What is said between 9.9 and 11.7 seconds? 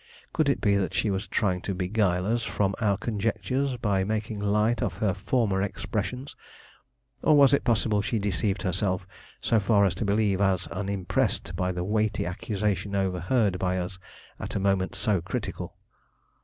to believe us unimpressed